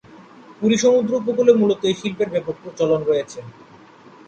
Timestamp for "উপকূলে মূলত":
1.21-1.81